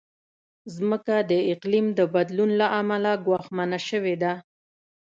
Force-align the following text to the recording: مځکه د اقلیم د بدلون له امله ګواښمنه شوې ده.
مځکه 0.89 1.15
د 1.29 1.33
اقلیم 1.53 1.85
د 1.99 1.99
بدلون 2.13 2.49
له 2.61 2.67
امله 2.79 3.11
ګواښمنه 3.25 3.79
شوې 3.89 4.15
ده. 4.23 4.33